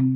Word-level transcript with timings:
The 0.00 0.06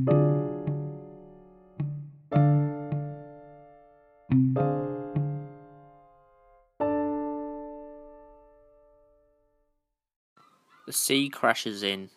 sea 10.88 11.28
crashes 11.28 11.82
in, 11.82 12.08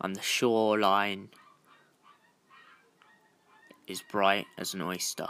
and 0.00 0.16
the 0.16 0.22
shoreline 0.22 1.28
is 3.86 4.02
bright 4.02 4.46
as 4.58 4.74
an 4.74 4.82
oyster. 4.82 5.28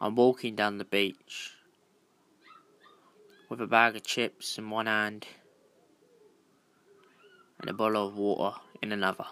I'm 0.00 0.14
walking 0.14 0.54
down 0.56 0.78
the 0.78 0.86
beach 0.86 1.50
with 3.50 3.60
a 3.60 3.66
bag 3.66 3.96
of 3.96 4.04
chips 4.04 4.56
in 4.56 4.70
one 4.70 4.86
hand 4.86 5.26
and 7.64 7.70
a 7.70 7.72
bottle 7.72 8.06
of 8.06 8.18
water 8.18 8.58
in 8.82 8.92
another. 8.92 9.24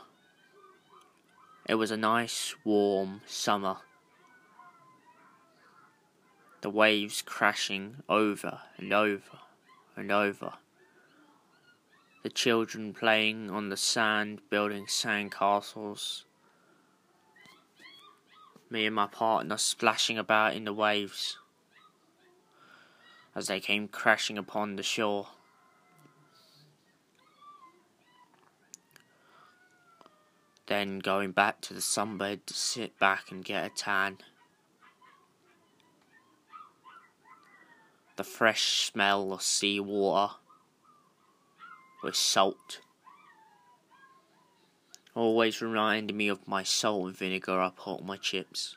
It 1.69 1.75
was 1.75 1.91
a 1.91 1.98
nice 1.98 2.55
warm 2.65 3.20
summer. 3.27 3.77
The 6.62 6.70
waves 6.70 7.20
crashing 7.20 7.97
over 8.09 8.61
and 8.79 8.91
over 8.91 9.39
and 9.95 10.11
over. 10.11 10.55
The 12.23 12.30
children 12.30 12.95
playing 12.95 13.51
on 13.51 13.69
the 13.69 13.77
sand, 13.77 14.41
building 14.48 14.87
sand 14.89 15.30
castles. 15.33 16.25
Me 18.70 18.87
and 18.87 18.97
my 18.97 19.09
partner 19.09 19.59
splashing 19.59 20.17
about 20.17 20.56
in 20.56 20.64
the 20.64 20.73
waves 20.73 21.37
as 23.34 23.48
they 23.48 23.61
came 23.61 23.89
crashing 23.89 24.39
upon 24.39 24.77
the 24.77 24.83
shore. 24.83 25.28
Then 30.73 31.01
going 31.01 31.33
back 31.33 31.61
to 31.61 31.75
the 31.75 31.81
sunbed 31.81 32.47
to 32.47 32.55
sit 32.55 32.99
back 32.99 33.31
and 33.31 33.45
get 33.45 33.67
a 33.67 33.69
tan. 33.69 34.17
The 38.17 38.25
fresh 38.25 38.87
smell 38.87 39.34
of 39.34 39.42
seawater 39.42 40.37
with 42.03 42.17
salt 42.17 42.81
always 45.14 45.61
reminded 45.61 46.17
me 46.17 46.29
of 46.29 46.48
my 46.48 46.62
salt 46.62 47.07
and 47.07 47.17
vinegar 47.19 47.61
I 47.61 47.69
put 47.77 48.01
on 48.01 48.07
my 48.07 48.17
chips. 48.17 48.75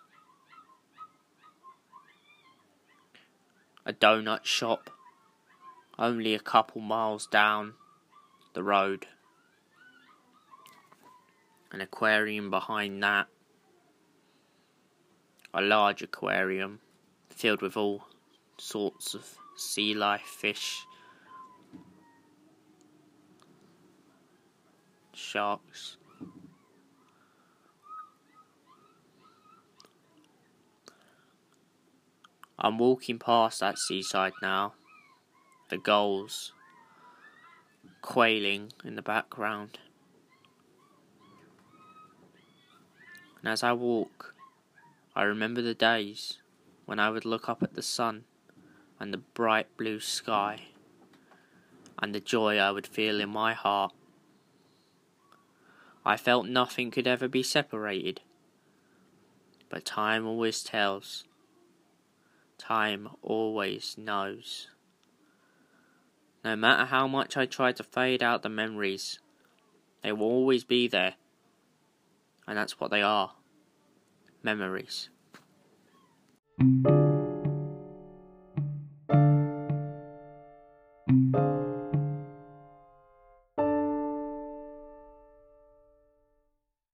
A 3.86 3.94
donut 3.94 4.44
shop 4.44 4.90
only 5.98 6.34
a 6.36 6.40
couple 6.40 6.82
miles 6.82 7.26
down 7.26 7.76
the 8.54 8.64
road. 8.64 9.08
An 11.72 11.82
aquarium 11.82 12.50
behind 12.50 13.02
that. 13.04 13.28
A 15.54 15.62
large 15.62 16.02
aquarium 16.02 16.80
filled 17.30 17.62
with 17.62 17.76
all 17.78 18.08
sorts 18.58 19.14
of 19.14 19.26
sea 19.56 19.94
life 19.94 20.22
fish, 20.22 20.86
sharks. 25.14 25.98
I'm 32.58 32.78
walking 32.78 33.20
past 33.20 33.60
that 33.60 33.78
seaside 33.78 34.34
now, 34.42 34.74
the 35.70 35.78
gulls 35.78 36.54
quailing 38.02 38.72
in 38.84 38.96
the 38.96 39.02
background. 39.02 39.80
And 43.46 43.52
as 43.52 43.62
I 43.62 43.74
walk, 43.74 44.34
I 45.16 45.22
remember 45.22 45.62
the 45.62 45.76
days 45.76 46.40
when 46.88 47.00
I 47.00 47.12
would 47.12 47.26
look 47.26 47.48
up 47.48 47.62
at 47.62 47.76
the 47.76 47.84
sun 47.84 48.24
and 49.00 49.14
the 49.14 49.20
bright 49.20 49.68
blue 49.78 50.00
sky 50.00 50.62
and 52.00 52.16
the 52.16 52.20
joy 52.20 52.58
I 52.58 52.72
would 52.72 52.88
feel 52.88 53.22
in 53.22 53.30
my 53.30 53.54
heart. 53.54 53.94
I 56.04 56.18
felt 56.18 56.48
nothing 56.48 56.90
could 56.90 57.06
ever 57.06 57.28
be 57.28 57.44
separated, 57.44 58.22
but 59.70 59.86
time 59.86 60.26
always 60.26 60.64
tells 60.64 61.26
Time 62.58 63.10
always 63.22 63.96
knows. 63.96 64.70
No 66.44 66.56
matter 66.56 66.86
how 66.86 67.08
much 67.08 67.38
I 67.38 67.46
try 67.46 67.74
to 67.74 67.84
fade 67.84 68.24
out 68.24 68.42
the 68.42 68.50
memories, 68.50 69.20
they 70.02 70.12
will 70.12 70.26
always 70.26 70.64
be 70.64 70.88
there. 70.88 71.14
And 72.48 72.58
that's 72.58 72.80
what 72.80 72.92
they 72.92 73.02
are 73.02 73.32
memories. 74.46 75.10